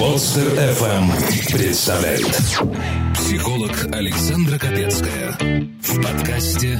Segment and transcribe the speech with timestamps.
[0.00, 2.24] Подстер FM представляет
[3.14, 5.36] Психолог Александра Капецкая
[5.82, 6.78] В подкасте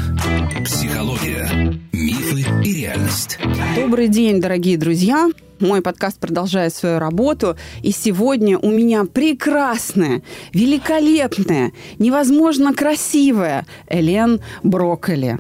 [0.65, 1.78] «Психология.
[1.92, 3.38] Мифы и реальность»
[3.76, 5.28] Добрый день, дорогие друзья!
[5.58, 10.23] Мой подкаст продолжает свою работу, и сегодня у меня прекрасная,
[10.55, 15.39] великолепная, невозможно красивая Элен Брокколи.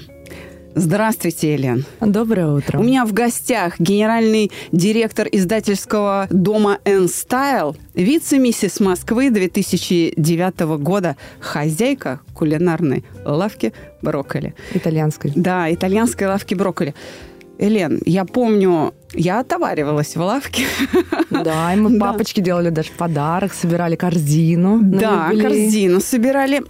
[0.74, 1.84] Здравствуйте, Елен.
[2.00, 2.78] Доброе утро.
[2.78, 13.04] У меня в гостях генеральный директор издательского дома N-Style, вице-миссис Москвы 2009 года, хозяйка кулинарной
[13.24, 14.54] лавки брокколи.
[14.72, 15.32] Итальянской.
[15.34, 16.94] Да, итальянской лавки брокколи.
[17.58, 20.64] Элен, я помню, я отоваривалась в лавке.
[21.30, 24.80] Да, и мы папочки делали даже подарок, собирали корзину.
[24.82, 26.62] Да, корзину собирали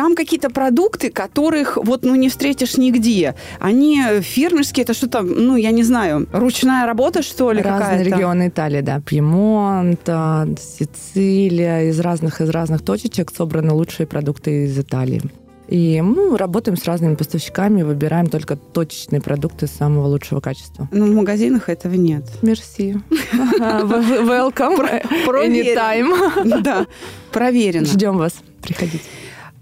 [0.00, 3.34] там какие-то продукты, которых вот ну не встретишь нигде.
[3.58, 8.16] Они фермерские, это что-то, ну я не знаю, ручная работа что ли Разные какая-то?
[8.16, 14.78] регионы Италии, да, Пьемонт, а, Сицилия, из разных из разных точечек собраны лучшие продукты из
[14.78, 15.20] Италии.
[15.68, 20.88] И мы работаем с разными поставщиками, выбираем только точечные продукты самого лучшего качества.
[20.92, 22.24] Ну, в магазинах этого нет.
[22.40, 22.96] Мерси.
[23.10, 25.02] Welcome.
[25.26, 26.62] Anytime.
[26.62, 26.86] Да,
[27.30, 27.84] проверено.
[27.84, 28.32] Ждем вас.
[28.62, 29.04] Приходите.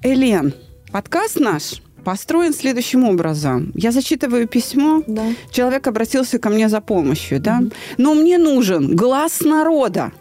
[0.03, 0.55] Элен,
[0.93, 3.73] подкаст наш построен следующим образом.
[3.75, 5.27] Я зачитываю письмо, да.
[5.51, 7.73] человек обратился ко мне за помощью, да, mm-hmm.
[7.99, 10.13] но мне нужен глаз народа.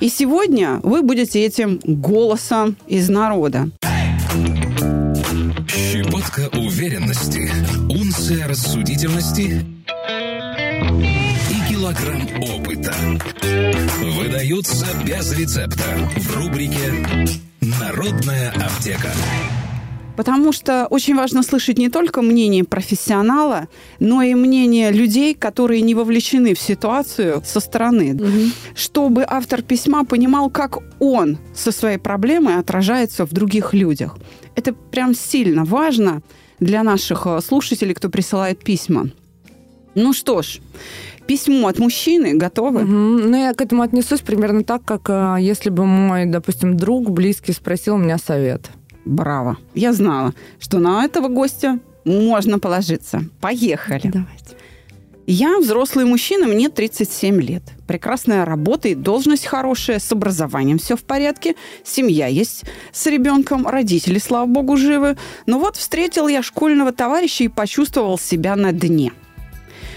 [0.00, 3.70] И сегодня вы будете этим голосом из народа.
[5.68, 7.50] Щепотка уверенности,
[7.90, 9.64] унция рассудительности
[11.50, 12.94] и килограмм опыта
[14.18, 19.10] выдаются без рецепта в рубрике «Народная аптека».
[20.16, 25.94] Потому что очень важно слышать не только мнение профессионала, но и мнение людей, которые не
[25.94, 28.52] вовлечены в ситуацию со стороны, угу.
[28.76, 34.16] чтобы автор письма понимал, как он со своей проблемой отражается в других людях.
[34.54, 36.22] Это прям сильно важно
[36.60, 39.10] для наших э, слушателей, кто присылает письма.
[39.94, 40.60] Ну что ж,
[41.26, 42.82] письмо от мужчины готовы?
[42.82, 43.28] Угу.
[43.28, 47.52] Ну, я к этому отнесусь примерно так, как э, если бы мой, допустим, друг близкий
[47.52, 48.70] спросил у меня совет.
[49.04, 49.58] Браво.
[49.74, 53.22] Я знала, что на этого гостя можно положиться.
[53.40, 54.10] Поехали.
[54.12, 54.44] Давайте.
[55.26, 57.62] Я взрослый мужчина, мне 37 лет.
[57.86, 64.18] Прекрасная работа и должность хорошая, с образованием все в порядке, семья есть с ребенком, родители,
[64.18, 65.16] слава богу, живы.
[65.46, 69.12] Но вот встретил я школьного товарища и почувствовал себя на дне.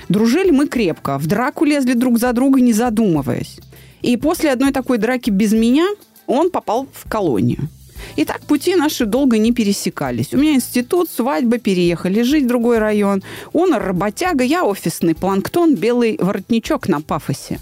[0.10, 3.60] Дружили мы крепко, в драку лезли друг за друга, не задумываясь.
[4.02, 5.88] И после одной такой драки без меня
[6.28, 7.70] он попал в колонию.
[8.16, 10.34] И так пути наши долго не пересекались.
[10.34, 13.24] У меня институт, свадьба, переехали жить в другой район.
[13.54, 17.60] Он работяга, я офисный планктон, белый воротничок на пафосе.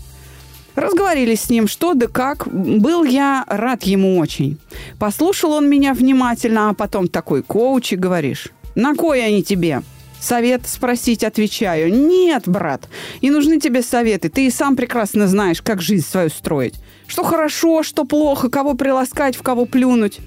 [0.75, 2.47] Разговорились с ним, что да как.
[2.47, 4.57] Был я рад ему очень.
[4.99, 9.81] Послушал он меня внимательно, а потом такой коуч и говоришь, на кой они тебе?
[10.19, 11.93] Совет спросить отвечаю.
[11.93, 12.89] Нет, брат,
[13.21, 14.29] не нужны тебе советы.
[14.29, 16.75] Ты и сам прекрасно знаешь, как жизнь свою строить.
[17.07, 20.19] Что хорошо, что плохо, кого приласкать, в кого плюнуть.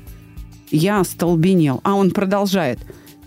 [0.71, 2.79] Я остолбенел, а он продолжает.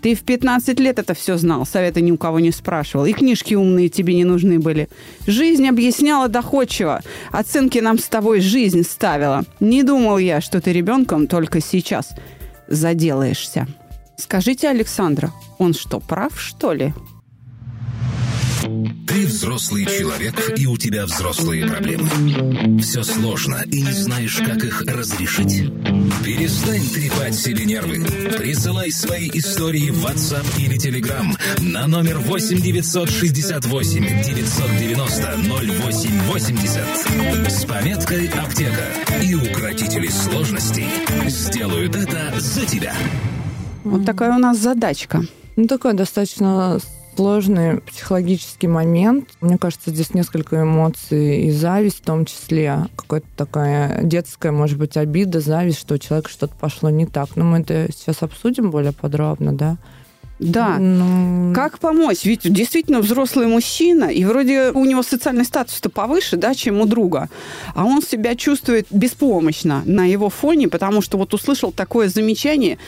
[0.02, 3.06] Ты в 15 лет это все знал, совета ни у кого не спрашивал.
[3.06, 4.88] И книжки умные тебе не нужны были.
[5.28, 7.02] Жизнь объясняла доходчиво.
[7.30, 9.44] Оценки нам с тобой жизнь ставила.
[9.60, 12.10] Не думал я, что ты ребенком только сейчас
[12.66, 13.68] заделаешься.
[14.22, 16.94] Скажите, Александра, он что, прав, что ли?
[19.08, 22.78] Ты взрослый человек, и у тебя взрослые проблемы.
[22.80, 25.72] Все сложно, и не знаешь, как их разрешить.
[26.24, 28.04] Перестань трепать себе нервы.
[28.38, 31.26] Присылай свои истории в WhatsApp или Telegram
[31.60, 35.36] на номер 8 968 990
[35.82, 38.86] 0880 с пометкой «Аптека».
[39.20, 40.86] И укротители сложностей
[41.28, 42.94] сделают это за тебя.
[43.84, 45.22] Вот такая у нас задачка.
[45.56, 46.78] Ну, такая достаточно
[47.16, 49.28] сложный психологический момент.
[49.40, 52.86] Мне кажется, здесь несколько эмоций и зависть в том числе.
[52.96, 57.36] Какая-то такая детская, может быть, обида, зависть, что у человека что-то пошло не так.
[57.36, 59.76] Но мы это сейчас обсудим более подробно, да.
[60.38, 60.78] Да.
[60.78, 61.52] Ну...
[61.54, 62.24] Как помочь?
[62.24, 67.28] Ведь действительно взрослый мужчина, и вроде у него социальный статус-то повыше, да, чем у друга.
[67.74, 72.78] А он себя чувствует беспомощно на его фоне, потому что вот услышал такое замечание,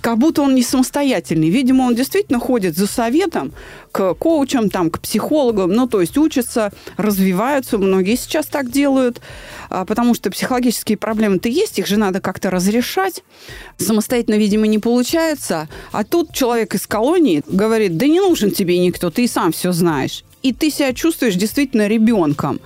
[0.00, 1.50] как будто он не самостоятельный.
[1.50, 3.52] Видимо, он действительно ходит за советом
[3.92, 7.78] к коучам, там, к психологам, ну, то есть учатся, развиваются.
[7.78, 9.20] Многие сейчас так делают,
[9.70, 13.22] а, потому что психологические проблемы-то есть, их же надо как-то разрешать.
[13.78, 15.68] Самостоятельно, видимо, не получается.
[15.92, 19.72] А тут человек из колонии говорит, да не нужен тебе никто, ты и сам все
[19.72, 20.24] знаешь.
[20.42, 22.60] И ты себя чувствуешь действительно ребенком.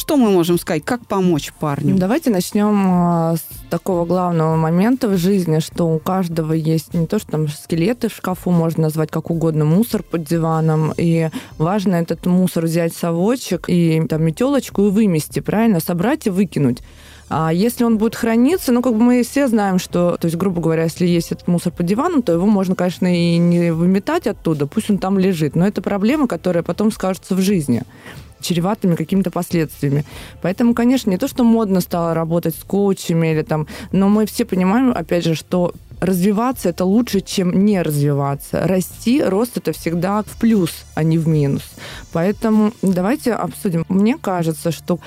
[0.00, 0.82] Что мы можем сказать?
[0.82, 1.94] Как помочь парню?
[1.94, 7.18] Давайте начнем а, с такого главного момента в жизни, что у каждого есть не то,
[7.18, 10.94] что там скелеты в шкафу, можно назвать как угодно, мусор под диваном.
[10.96, 15.80] И важно этот мусор взять совочек и там метелочку и вымести, правильно?
[15.80, 16.78] Собрать и выкинуть.
[17.28, 20.62] А если он будет храниться, ну, как бы мы все знаем, что, то есть, грубо
[20.62, 24.66] говоря, если есть этот мусор под диваном, то его можно, конечно, и не выметать оттуда,
[24.66, 25.56] пусть он там лежит.
[25.56, 27.82] Но это проблема, которая потом скажется в жизни
[28.40, 30.04] чреватыми какими-то последствиями.
[30.42, 34.44] Поэтому, конечно, не то, что модно стало работать с коучами или там, но мы все
[34.44, 38.66] понимаем, опять же, что развиваться это лучше, чем не развиваться.
[38.66, 41.62] Расти, рост это всегда в плюс, а не в минус.
[42.12, 43.84] Поэтому давайте обсудим.
[43.88, 44.98] Мне кажется, что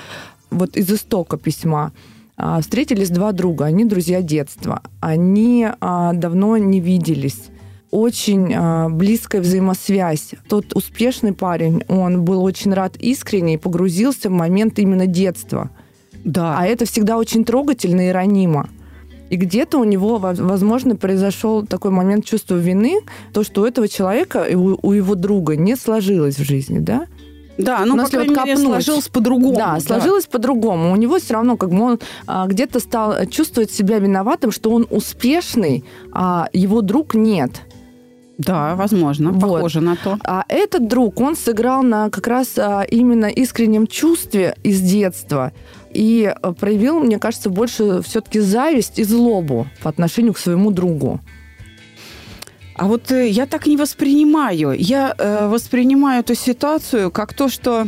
[0.50, 1.92] вот из истока письма
[2.36, 4.82] а, встретились два друга, они друзья детства.
[5.00, 7.50] Они а, давно не виделись
[7.90, 10.30] очень э, близкая взаимосвязь.
[10.48, 15.70] Тот успешный парень, он был очень рад искренне и погрузился в момент именно детства.
[16.24, 16.56] Да.
[16.58, 18.68] А это всегда очень трогательно и ранимо.
[19.30, 23.00] И где-то у него, возможно, произошел такой момент чувства вины,
[23.32, 27.06] то, что у этого человека, у, его друга не сложилось в жизни, да?
[27.56, 29.56] Да, ну, по крайней вот мере, сложилось по-другому.
[29.56, 30.92] Да, да, сложилось по-другому.
[30.92, 34.86] У него все равно как бы он а, где-то стал чувствовать себя виноватым, что он
[34.90, 37.62] успешный, а его друг нет.
[38.38, 39.40] Да, возможно, вот.
[39.40, 40.18] похоже на то.
[40.24, 45.52] А этот друг, он сыграл на как раз а, именно искреннем чувстве из детства
[45.92, 51.20] и а, проявил, мне кажется, больше все-таки зависть и злобу по отношению к своему другу.
[52.76, 54.72] А вот э, я так не воспринимаю.
[54.76, 57.86] Я э, воспринимаю эту ситуацию как то, что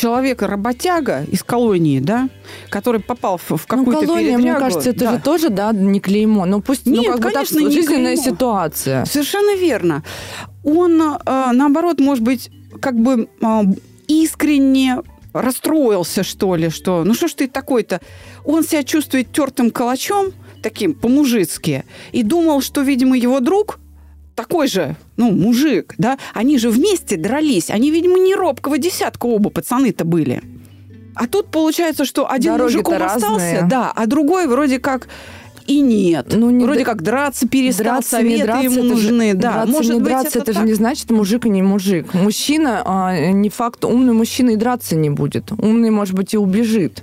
[0.00, 2.30] человека работяга из колонии, да,
[2.70, 4.40] который попал в, в ну, какую-то ну, колония, передрягу.
[4.40, 5.12] мне кажется, это да.
[5.12, 6.46] же тоже, да, не клеймо.
[6.46, 8.30] Ну, пусть, ну, Нет, ну, как конечно, бы так, жизненная клеймо.
[8.30, 9.04] ситуация.
[9.04, 10.02] Совершенно верно.
[10.64, 12.50] Он, э, наоборот, может быть,
[12.80, 13.62] как бы э,
[14.08, 15.02] искренне
[15.34, 18.00] расстроился, что ли, что, ну что ж ты такой-то?
[18.44, 20.32] Он себя чувствует тертым калачом,
[20.62, 23.78] таким по-мужицки, и думал, что, видимо, его друг
[24.40, 27.70] такой же, ну, мужик, да, они же вместе дрались.
[27.70, 30.42] Они, видимо, не робкого десятка оба пацаны-то были.
[31.14, 35.08] А тут получается, что один мужиком остался, да, а другой вроде как
[35.66, 36.34] и нет.
[36.34, 36.84] Ну, не Вроде д...
[36.84, 39.30] как драться перестал, драться, советы драться, ему нужны.
[39.30, 41.62] Же, да, драться, может не быть, драться, это, это же не значит мужик и не
[41.62, 42.12] мужик.
[42.14, 45.52] Мужчина, а, не факт, умный мужчина и драться не будет.
[45.52, 47.02] Умный, может быть, и убежит.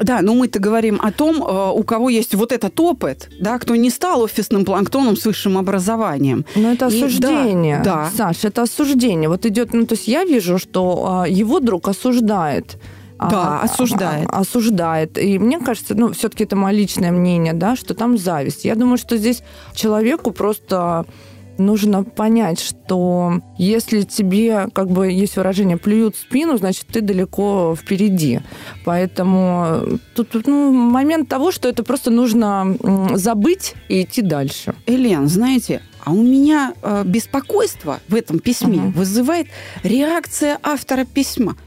[0.00, 3.76] Да, но мы-то говорим о том, э, у кого есть вот этот опыт, да, кто
[3.76, 6.44] не стал офисным планктоном с высшим образованием.
[6.56, 8.10] Но это осуждение, И, да, да.
[8.16, 9.28] Саш, это осуждение.
[9.28, 12.78] Вот идет, ну то есть я вижу, что а, его друг осуждает.
[13.18, 14.28] Да, а, осуждает.
[14.30, 15.18] А, осуждает.
[15.18, 18.64] И мне кажется, ну, все-таки это мое личное мнение, да, что там зависть.
[18.64, 19.42] Я думаю, что здесь
[19.74, 21.04] человеку просто
[21.60, 27.76] нужно понять, что если тебе, как бы есть выражение, плюют в спину, значит, ты далеко
[27.76, 28.40] впереди.
[28.84, 32.76] Поэтому тут ну, момент того, что это просто нужно
[33.14, 34.74] забыть и идти дальше.
[34.86, 38.90] Элен, знаете, а у меня э, беспокойство в этом письме угу.
[38.98, 39.48] вызывает
[39.82, 41.56] реакция автора письма–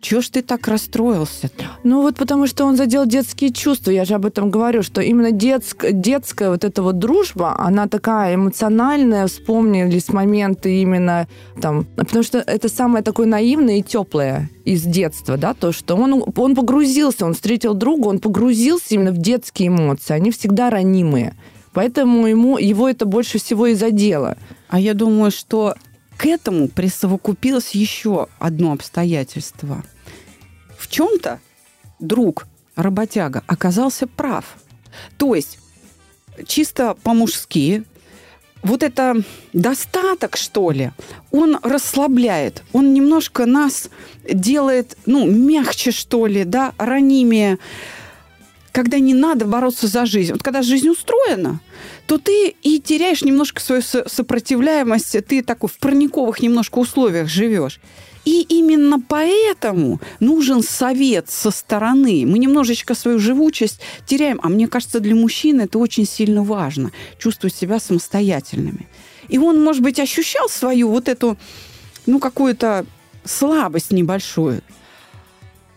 [0.00, 1.50] чего ж ты так расстроился?
[1.84, 3.90] Ну вот потому что он задел детские чувства.
[3.90, 8.34] Я же об этом говорю, что именно детск, детская вот эта вот дружба, она такая
[8.34, 9.26] эмоциональная.
[9.26, 11.28] Вспомнились моменты именно
[11.60, 11.84] там...
[11.96, 16.54] Потому что это самое такое наивное и теплое из детства, да, то, что он, он
[16.54, 20.14] погрузился, он встретил друга, он погрузился именно в детские эмоции.
[20.14, 21.34] Они всегда ранимые.
[21.72, 24.36] Поэтому ему, его это больше всего и задело.
[24.68, 25.74] А я думаю, что
[26.16, 29.82] к этому присовокупилось еще одно обстоятельство.
[30.80, 31.40] В чем-то
[31.98, 34.56] друг работяга оказался прав.
[35.18, 35.58] То есть
[36.46, 37.84] чисто по-мужски
[38.62, 39.16] вот это
[39.52, 40.92] достаток, что ли,
[41.30, 43.90] он расслабляет, он немножко нас
[44.24, 47.58] делает, ну, мягче, что ли, да, ранимее
[48.72, 50.32] когда не надо бороться за жизнь.
[50.32, 51.58] Вот когда жизнь устроена,
[52.06, 57.80] то ты и теряешь немножко свою сопротивляемость, ты такой в парниковых немножко условиях живешь.
[58.24, 62.24] И именно поэтому нужен совет со стороны.
[62.26, 64.40] Мы немножечко свою живучесть теряем.
[64.42, 66.92] А мне кажется, для мужчин это очень сильно важно.
[67.18, 68.86] Чувствовать себя самостоятельными.
[69.28, 71.38] И он, может быть, ощущал свою вот эту,
[72.06, 72.84] ну, какую-то
[73.24, 74.62] слабость небольшую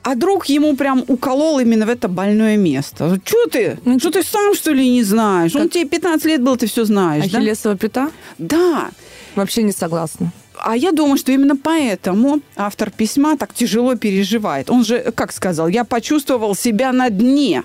[0.04, 3.20] а друг ему прям уколол именно в это больное место.
[3.26, 3.78] Что ты?
[3.86, 5.54] Ну, что ты сам, что ли, не знаешь?
[5.54, 5.62] Как...
[5.62, 7.80] Он тебе 15 лет был, ты все знаешь, Ахиллесова да?
[7.80, 8.12] пята?
[8.38, 8.92] Да.
[9.36, 10.32] Вообще не согласна.
[10.64, 14.70] А я думаю, что именно поэтому автор письма так тяжело переживает.
[14.70, 17.64] Он же, как сказал, я почувствовал себя на дне.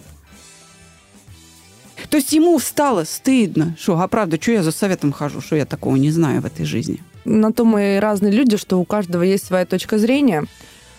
[2.11, 3.77] То есть ему стало стыдно.
[3.79, 6.65] Что, а правда, что я за советом хожу, что я такого не знаю в этой
[6.65, 7.01] жизни?
[7.25, 10.47] На то мы разные люди, что у каждого есть своя точка зрения.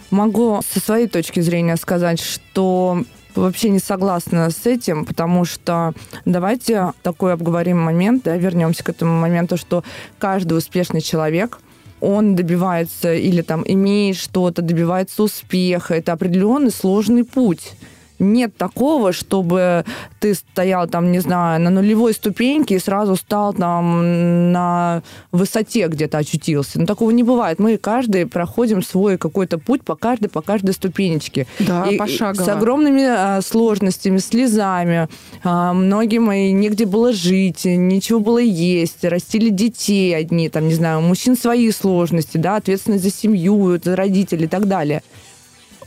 [0.10, 3.03] Могу со своей точки зрения сказать, что
[3.36, 9.20] вообще не согласна с этим, потому что давайте такой обговорим момент, да, вернемся к этому
[9.20, 9.84] моменту, что
[10.18, 11.60] каждый успешный человек
[12.01, 15.96] он добивается или там имеет что-то, добивается успеха.
[15.96, 17.74] Это определенный сложный путь
[18.19, 19.85] нет такого, чтобы
[20.19, 26.19] ты стоял там, не знаю, на нулевой ступеньке и сразу стал там на высоте где-то
[26.19, 26.79] очутился.
[26.79, 27.59] Но такого не бывает.
[27.59, 31.47] Мы каждый проходим свой какой-то путь по каждой, по каждой ступенечке.
[31.59, 32.43] Да, и, пошагово.
[32.43, 35.07] С огромными а, сложностями, слезами.
[35.43, 40.99] А, многим и негде было жить, ничего было есть, растили детей одни, там, не знаю,
[40.99, 45.01] у мужчин свои сложности, да, ответственность за семью, за родителей и так далее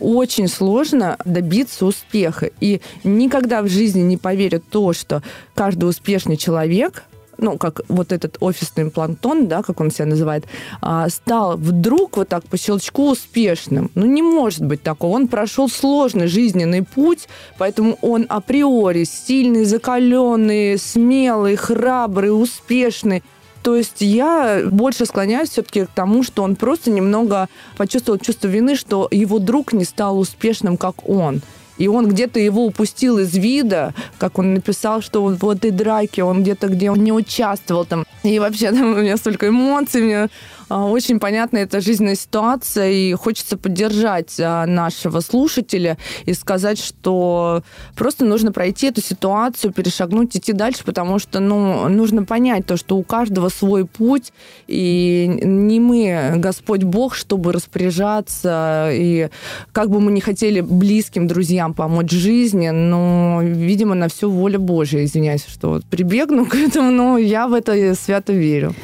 [0.02, 2.50] очень сложно добиться успеха.
[2.60, 5.22] И никогда в жизни не поверят то, что
[5.54, 7.04] каждый успешный человек
[7.38, 10.44] ну, как вот этот офисный планктон, да, как он себя называет,
[10.80, 13.90] а, стал вдруг вот так по щелчку успешным.
[13.94, 15.16] Ну, не может быть такого.
[15.16, 17.28] Он прошел сложный жизненный путь,
[17.58, 23.22] поэтому он априори сильный, закаленный, смелый, храбрый, успешный.
[23.62, 28.74] То есть я больше склоняюсь все-таки к тому, что он просто немного почувствовал чувство вины,
[28.74, 31.42] что его друг не стал успешным, как он.
[31.78, 36.22] И он где-то его упустил из вида, как он написал, что вот в этой драке
[36.22, 38.04] он где-то, где он не участвовал там.
[38.22, 40.28] И вообще там у меня столько эмоций, а,
[40.78, 47.62] очень понятна эта жизненная ситуация, и хочется поддержать а, нашего слушателя и сказать, что
[47.96, 52.96] просто нужно пройти эту ситуацию, перешагнуть, идти дальше, потому что ну, нужно понять то, что
[52.96, 54.32] у каждого свой путь,
[54.66, 59.28] и не мы, Господь Бог, чтобы распоряжаться, и
[59.72, 65.04] как бы мы не хотели близким друзьям помочь жизни, но, видимо, на все воля Божья,
[65.04, 68.74] извиняюсь, что вот прибегну к этому, но я в это свято верю.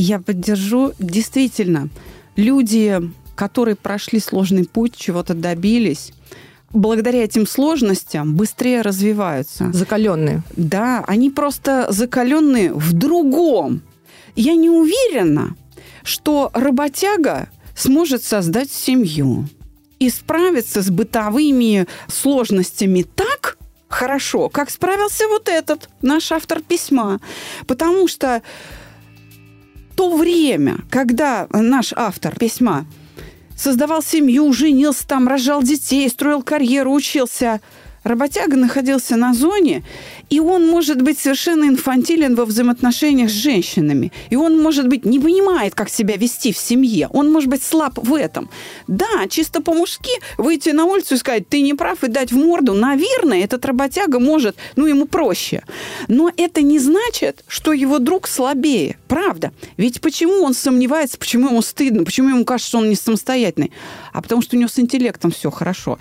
[0.00, 0.94] Я поддержу.
[0.98, 1.90] Действительно,
[2.34, 3.02] люди,
[3.34, 6.14] которые прошли сложный путь, чего-то добились,
[6.70, 9.70] благодаря этим сложностям быстрее развиваются.
[9.74, 10.42] Закаленные.
[10.56, 13.82] Да, они просто закаленные в другом.
[14.36, 15.54] Я не уверена,
[16.02, 19.50] что работяга сможет создать семью
[19.98, 27.20] и справиться с бытовыми сложностями так хорошо, как справился вот этот наш автор письма.
[27.66, 28.40] Потому что
[30.00, 32.86] то время, когда наш автор письма
[33.54, 37.60] создавал семью, женился там, рожал детей, строил карьеру, учился–
[38.02, 39.82] Работяга находился на зоне,
[40.30, 44.12] и он может быть совершенно инфантилен во взаимоотношениях с женщинами.
[44.30, 47.08] И он, может быть, не понимает, как себя вести в семье.
[47.12, 48.48] Он может быть слаб в этом.
[48.86, 52.74] Да, чисто по-мужски выйти на улицу и сказать, ты не прав, и дать в морду,
[52.74, 55.64] наверное, этот работяга может, ну, ему проще.
[56.06, 58.98] Но это не значит, что его друг слабее.
[59.08, 59.52] Правда.
[59.76, 63.72] Ведь почему он сомневается, почему ему стыдно, почему ему кажется, что он не самостоятельный?
[64.12, 65.98] А потому что у него с интеллектом все хорошо.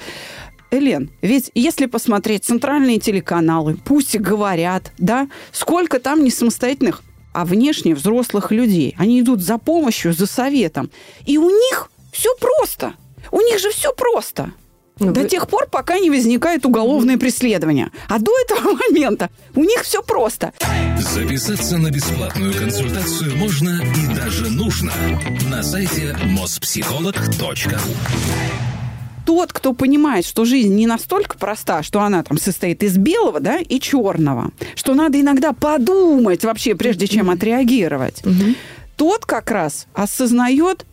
[0.71, 7.01] Элен, ведь если посмотреть центральные телеканалы, пусть и говорят, да, сколько там не самостоятельных,
[7.33, 8.95] а внешне взрослых людей.
[8.97, 10.91] Они идут за помощью, за советом.
[11.25, 12.93] И у них все просто.
[13.31, 14.53] У них же все просто.
[14.99, 15.29] Ну, До вы...
[15.29, 17.89] тех пор, пока не возникает уголовное преследование.
[18.09, 20.51] А до этого момента у них все просто.
[20.97, 24.91] Записаться на бесплатную консультацию можно и даже нужно
[25.49, 27.79] на сайте mospsycholog.ru
[29.29, 33.59] тот, кто понимает, что жизнь не настолько проста, что она там состоит из белого, да,
[33.59, 38.23] и черного, что надо иногда подумать вообще, прежде чем отреагировать,
[38.95, 40.83] тот как раз осознает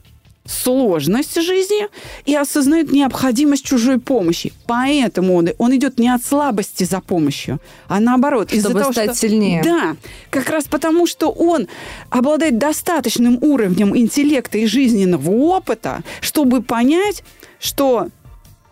[0.45, 1.89] сложность жизни
[2.27, 4.53] и осознает необходимость чужой помощи.
[4.67, 8.51] Поэтому он, он идет не от слабости за помощью, а наоборот.
[8.51, 9.63] Чтобы из-за того, стать что, сильнее.
[9.65, 9.97] Да,
[10.29, 11.69] как раз потому, что он
[12.11, 17.25] обладает достаточным уровнем интеллекта и жизненного опыта, чтобы понять,
[17.59, 18.09] что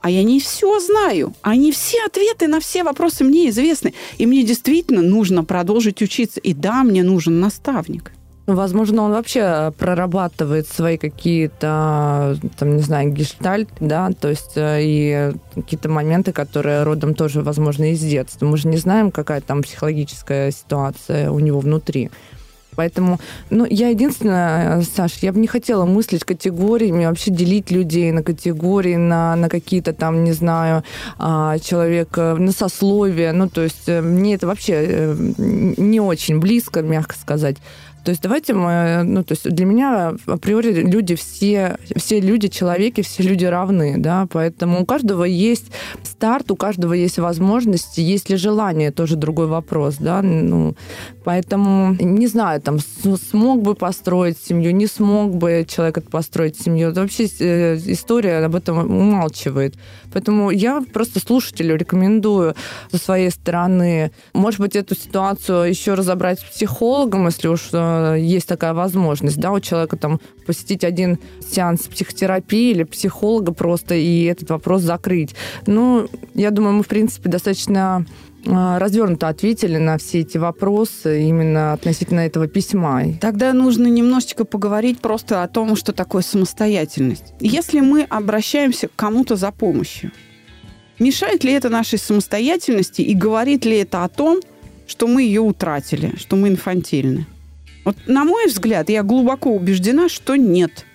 [0.05, 1.33] а я не все знаю.
[1.47, 3.95] Не все ответы на все вопросы мне известны.
[4.19, 6.41] И мне действительно нужно продолжить учиться.
[6.41, 8.13] И да, мне нужен наставник.
[8.47, 14.81] Ну, возможно, он вообще прорабатывает свои какие-то, там, не знаю, гештальт, да, то есть э,
[14.83, 18.45] и какие-то моменты, которые родом тоже, возможно, из детства.
[18.45, 22.11] Мы же не знаем, какая там психологическая ситуация у него внутри.
[22.77, 23.19] Поэтому,
[23.51, 28.97] ну, я единственное, Саш, я бы не хотела мыслить категориями, вообще делить людей на категории,
[28.97, 30.85] на, на какие-то там, не знаю,
[31.19, 33.33] а, человека, на сословие.
[33.33, 37.57] Ну, то есть э, мне это вообще э, не очень близко, мягко сказать.
[38.05, 43.01] То есть давайте мы, ну, то есть для меня априори люди все, все люди человеки,
[43.01, 48.37] все люди равны, да, поэтому у каждого есть старт, у каждого есть возможности, есть ли
[48.37, 50.77] желание, тоже другой вопрос, да, ну,
[51.25, 57.01] поэтому, не знаю, там, смог бы построить семью, не смог бы человек построить семью, это
[57.01, 59.75] вообще э, история об этом умалчивает.
[60.13, 62.55] Поэтому я просто слушателю рекомендую
[62.91, 67.71] со своей стороны, может быть, эту ситуацию еще разобрать с психологом, если уж
[68.15, 73.95] э, есть такая возможность, да, у человека там посетить один сеанс психотерапии или психолога просто
[73.95, 75.35] и этот вопрос закрыть.
[75.67, 78.07] Ну, я думаю, мы, в принципе, достаточно
[78.45, 83.05] э, развернуто ответили на все эти вопросы именно относительно этого письма.
[83.21, 87.35] Тогда нужно немножечко поговорить просто о том, что такое самостоятельность.
[87.41, 90.13] Если мы обращаемся к кому-то за помощью,
[90.99, 94.41] мешает ли это нашей самостоятельности и говорит ли это о том,
[94.87, 97.27] что мы ее утратили, что мы инфантильны?
[97.85, 100.87] Вот, на мой взгляд, я глубоко убеждена, что нет.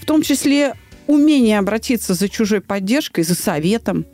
[0.00, 0.74] В том числе
[1.06, 4.06] умение обратиться за чужой поддержкой, за советом,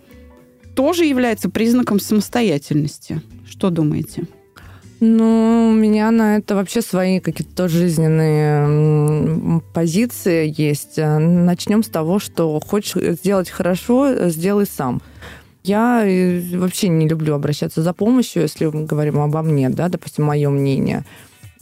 [0.75, 3.23] тоже является признаком самостоятельности.
[3.49, 4.27] Что думаете?
[5.01, 10.97] Ну, у меня на это вообще свои какие-то жизненные позиции есть.
[10.97, 15.03] Начнем с того, что хочешь сделать хорошо, сделай сам.
[15.63, 20.25] Я э, вообще не люблю обращаться за помощью, если мы говорим обо мне, да, допустим,
[20.25, 21.05] мое мнение.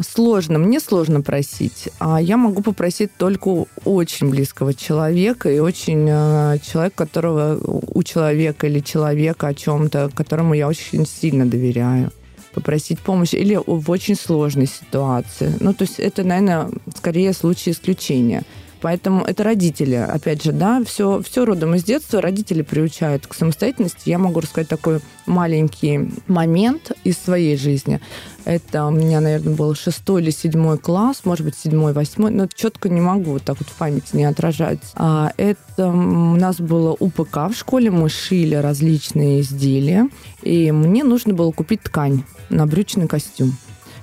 [0.03, 6.59] Сложно, мне сложно просить, а я могу попросить только очень близкого человека и очень э,
[6.59, 12.11] человека, которого у человека или человека о чем-то, которому я очень сильно доверяю
[12.53, 15.55] попросить помощи или в очень сложной ситуации.
[15.61, 18.43] Ну, то есть это, наверное, скорее случай исключения.
[18.83, 24.11] Поэтому это родители, опять же, да, все, все родом из детства, родители приучают к самостоятельности.
[24.11, 28.01] Я могу рассказать такой маленький момент из своей жизни.
[28.45, 32.89] Это у меня, наверное, был шестой или седьмой класс, может быть, седьмой, восьмой, но четко
[32.89, 34.81] не могу вот так вот в памяти не отражать.
[34.97, 40.09] А это у нас было УПК в школе, мы шили различные изделия,
[40.43, 43.57] и мне нужно было купить ткань на брючный костюм.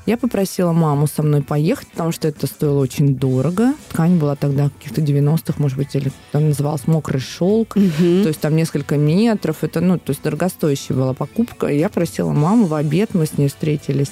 [0.05, 3.73] Я попросила маму со мной поехать, потому что это стоило очень дорого.
[3.89, 7.75] Ткань была тогда каких-то 90-х, может быть, или там называлась мокрый шелк.
[7.75, 8.23] Угу.
[8.23, 9.63] То есть там несколько метров.
[9.63, 11.67] Это, ну, то есть дорогостоящая была покупка.
[11.67, 14.11] Я просила маму в обед, мы с ней встретились.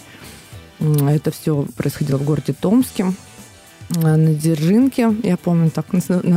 [0.80, 3.14] Это все происходило в городе Томске
[3.90, 5.16] на Дзержинке.
[5.24, 5.86] Я помню, так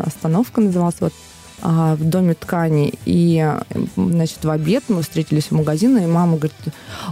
[0.07, 0.97] остановка называлась.
[1.01, 1.13] Вот
[1.63, 2.95] в доме ткани.
[3.05, 3.47] И,
[3.97, 6.55] значит, в обед мы встретились в магазине, и мама говорит,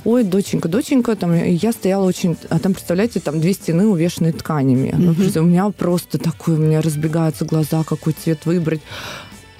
[0.04, 2.36] ой, доченька, доченька, там, я стояла очень...
[2.48, 4.88] А там, представляете, там две стены увешаны тканями.
[4.88, 5.38] Mm-hmm.
[5.38, 8.80] У меня просто такое, у меня разбегаются глаза, какой цвет выбрать.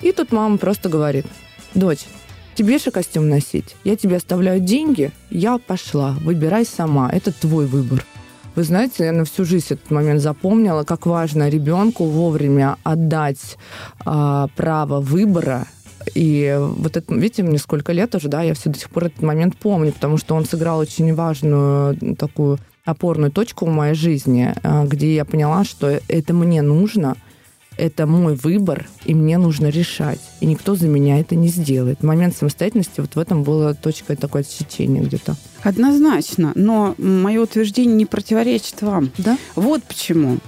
[0.01, 1.27] И тут мама просто говорит,
[1.74, 2.07] дочь,
[2.55, 3.77] тебе же костюм носить.
[3.85, 8.05] Я тебе оставляю деньги, я пошла, выбирай сама, это твой выбор.
[8.59, 13.57] Вы знаете, я на всю жизнь этот момент запомнила, как важно ребенку вовремя отдать
[14.05, 15.68] а, право выбора.
[16.16, 19.23] И вот это, видите, мне сколько лет уже, да, я все до сих пор этот
[19.23, 24.87] момент помню, потому что он сыграл очень важную такую опорную точку в моей жизни, а,
[24.87, 27.14] где я поняла, что это мне нужно–
[27.79, 30.21] это мой выбор, и мне нужно решать.
[30.41, 32.03] И никто за меня это не сделает.
[32.03, 35.37] Момент самостоятельности, вот в этом была точка такое отсечение где-то.
[35.62, 39.11] Однозначно, но мое утверждение не противоречит вам.
[39.19, 39.38] Да?
[39.55, 40.38] Вот почему.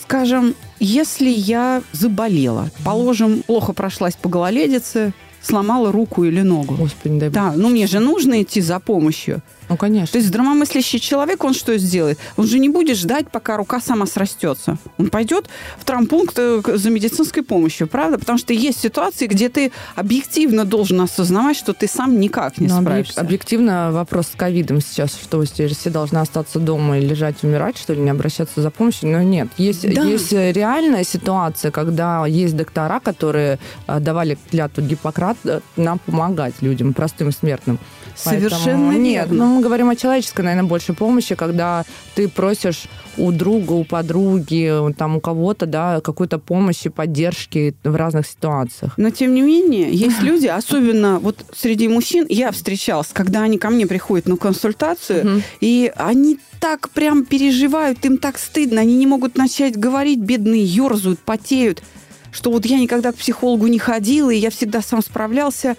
[0.00, 6.74] Скажем, если я заболела, положим, плохо прошлась по гололедице, сломала руку или ногу.
[6.74, 7.34] Господи, дай бог.
[7.34, 9.42] Да, ну мне же нужно идти за помощью.
[9.72, 10.12] Ну, конечно.
[10.12, 12.18] То есть здравомыслящий человек, он что сделает?
[12.36, 14.76] Он же не будет ждать, пока рука сама срастется.
[14.98, 15.46] Он пойдет
[15.78, 18.18] в травмпункт э, за медицинской помощью, правда?
[18.18, 22.82] Потому что есть ситуации, где ты объективно должен осознавать, что ты сам никак не Но
[22.82, 23.20] справишься.
[23.20, 27.94] Объективно вопрос с ковидом сейчас, что теперь все должны остаться дома и лежать, умирать, что
[27.94, 29.08] ли, не обращаться за помощью?
[29.08, 29.48] Но нет.
[29.56, 30.02] Есть, да.
[30.02, 36.92] есть реальная ситуация, когда есть доктора, которые э, давали клятву Гиппократ э, нам помогать людям,
[36.92, 37.78] простым смертным.
[38.14, 39.28] Совершенно Поэтому, нет.
[39.30, 42.84] Ну, мы говорим о человеческой, наверное, больше помощи, когда ты просишь
[43.16, 48.94] у друга, у подруги, там у кого-то, да, какой-то помощи, поддержки в разных ситуациях.
[48.96, 53.70] Но тем не менее, есть люди, особенно вот среди мужчин, я встречалась, когда они ко
[53.70, 55.42] мне приходят на консультацию, угу.
[55.60, 61.18] и они так прям переживают, им так стыдно, они не могут начать говорить, бедные ерзают,
[61.20, 61.82] потеют,
[62.30, 65.76] что вот я никогда к психологу не ходила, и я всегда сам справлялся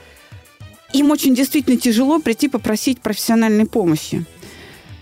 [0.94, 4.26] им очень действительно тяжело прийти попросить профессиональной помощи.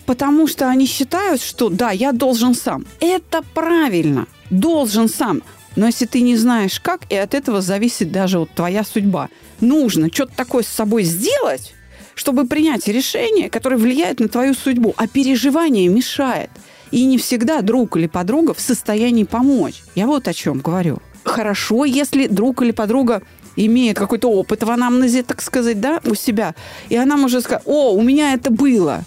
[0.05, 2.85] Потому что они считают, что да, я должен сам.
[2.99, 5.43] Это правильно, должен сам.
[5.75, 9.29] Но если ты не знаешь как, и от этого зависит даже вот твоя судьба.
[9.61, 11.73] Нужно что-то такое с собой сделать,
[12.15, 16.49] чтобы принять решение, которое влияет на твою судьбу, а переживание мешает.
[16.91, 19.83] И не всегда друг или подруга в состоянии помочь.
[19.95, 21.01] Я вот о чем говорю.
[21.23, 23.21] Хорошо, если друг или подруга
[23.55, 26.55] имеет какой-то опыт в анамнезе, так сказать, да, у себя,
[26.89, 29.03] и она может сказать, о, у меня это было.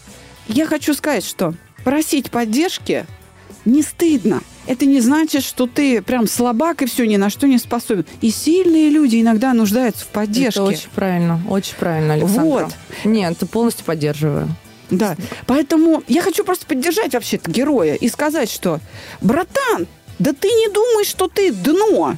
[0.48, 1.54] Я хочу сказать, что
[1.84, 3.06] просить поддержки
[3.64, 4.42] не стыдно.
[4.66, 8.06] Это не значит, что ты прям слабак и все, ни на что не способен.
[8.22, 10.60] И сильные люди иногда нуждаются в поддержке.
[10.60, 12.42] Это очень правильно, очень правильно, Александра.
[12.42, 12.72] Вот.
[13.04, 14.48] Нет, полностью поддерживаю.
[14.90, 15.16] Да.
[15.46, 18.80] Поэтому я хочу просто поддержать вообще-то героя и сказать, что,
[19.20, 19.86] братан,
[20.18, 22.16] да ты не думай, что ты дно.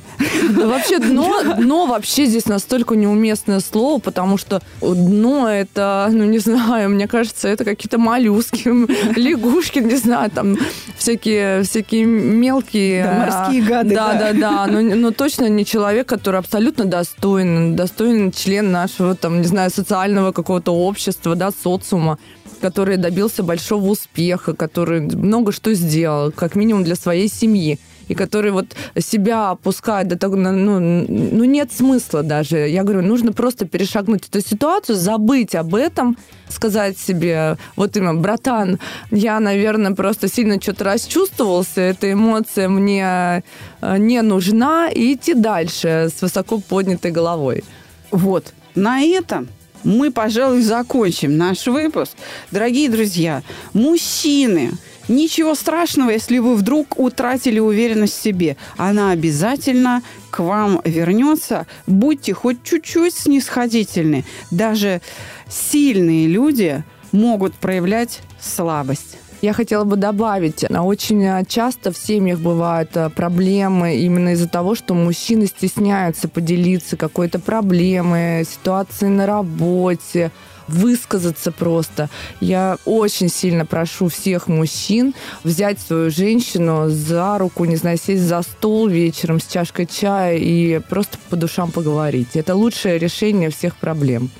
[0.50, 6.90] Вообще дно, дно вообще здесь настолько неуместное слово, потому что дно это, ну не знаю,
[6.90, 8.68] мне кажется, это какие-то моллюски,
[9.18, 10.58] лягушки, не знаю, там
[10.96, 13.04] всякие, всякие мелкие...
[13.04, 13.94] Да, морские гады.
[13.94, 19.40] Да, да, да, но, но точно не человек, который абсолютно достоин, достоин член нашего, там,
[19.40, 22.18] не знаю, социального какого-то общества, да, социума
[22.60, 28.50] который добился большого успеха, который много что сделал, как минимум для своей семьи и который
[28.50, 28.66] вот
[28.98, 32.68] себя опускает до того, ну, ну нет смысла даже.
[32.68, 36.16] Я говорю, нужно просто перешагнуть эту ситуацию, забыть об этом,
[36.48, 38.78] сказать себе, вот именно, братан,
[39.10, 43.42] я, наверное, просто сильно что-то расчувствовался, эта эмоция мне
[43.80, 47.64] э, не нужна, и идти дальше с высоко поднятой головой.
[48.10, 48.52] Вот.
[48.76, 49.48] На этом
[49.86, 52.12] мы, пожалуй, закончим наш выпуск.
[52.50, 54.72] Дорогие друзья, мужчины,
[55.08, 58.56] Ничего страшного, если вы вдруг утратили уверенность в себе.
[58.76, 61.68] Она обязательно к вам вернется.
[61.86, 64.24] Будьте хоть чуть-чуть снисходительны.
[64.50, 65.00] Даже
[65.48, 69.18] сильные люди могут проявлять слабость.
[69.42, 74.94] Я хотела бы добавить, очень часто в семьях бывают э, проблемы именно из-за того, что
[74.94, 80.30] мужчины стесняются поделиться какой-то проблемой, ситуацией на работе,
[80.68, 82.08] высказаться просто.
[82.40, 88.42] Я очень сильно прошу всех мужчин взять свою женщину за руку, не знаю, сесть за
[88.42, 92.34] стол вечером с чашкой чая и просто по душам поговорить.
[92.34, 94.30] Это лучшее решение всех проблем.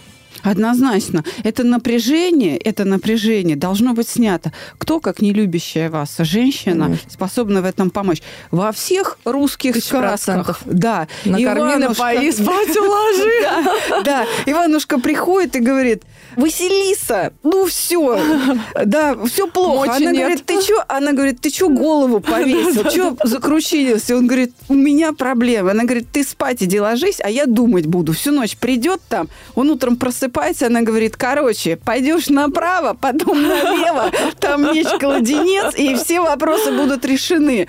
[0.47, 1.25] Однозначно.
[1.43, 4.53] Это напряжение, это напряжение должно быть снято.
[4.79, 7.11] Кто, как не любящая вас женщина, Конечно.
[7.11, 8.23] способна в этом помочь?
[8.53, 10.61] Во всех русских сказках.
[10.65, 11.09] Да.
[11.25, 13.36] Накорми, напои, спать уложи.
[14.05, 16.03] Да, Иванушка приходит и говорит,
[16.37, 18.19] Василиса, ну все,
[18.85, 19.95] да, все плохо.
[19.95, 20.85] Она говорит, ты что?
[20.89, 22.89] Она говорит, ты что голову повесил?
[22.91, 24.17] Что закручился?
[24.17, 25.71] Он говорит, у меня проблемы.
[25.71, 28.13] Она говорит, ты спать иди ложись, а я думать буду.
[28.13, 34.11] Всю ночь придет там, он утром просыпается, просыпается, она говорит, короче, пойдешь направо, потом налево,
[34.39, 37.69] там меч-кладенец, и все вопросы будут решены.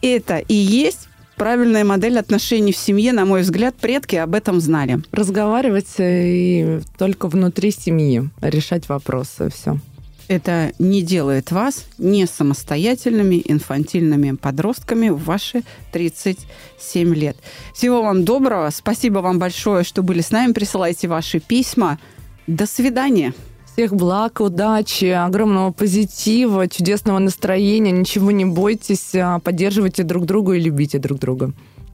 [0.00, 1.08] Это и есть
[1.42, 5.02] правильная модель отношений в семье, на мой взгляд, предки об этом знали.
[5.10, 9.80] Разговаривать э, и только внутри семьи решать вопросы, все
[10.28, 17.36] это не делает вас не самостоятельными инфантильными подростками в ваши 37 лет.
[17.74, 18.70] Всего вам доброго.
[18.70, 20.52] Спасибо вам большое, что были с нами.
[20.52, 21.98] Присылайте ваши письма.
[22.46, 23.34] До свидания.
[23.72, 27.90] Всех благ, удачи, огромного позитива, чудесного настроения.
[27.90, 31.52] Ничего не бойтесь, а поддерживайте друг друга и любите друг друга.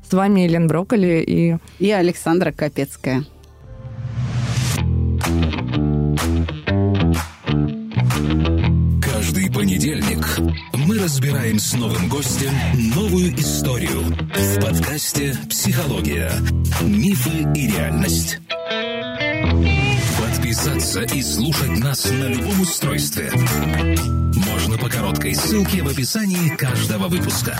[0.09, 1.57] С вами Елена Брокколи и...
[1.79, 3.25] И Александра Капецкая.
[9.55, 10.39] понедельник
[10.87, 12.53] мы разбираем с новым гостем
[12.95, 16.31] новую историю в подкасте «Психология.
[16.81, 18.39] Мифы и реальность».
[20.49, 23.31] Подписаться и слушать нас на любом устройстве
[24.33, 27.59] можно по короткой ссылке в описании каждого выпуска.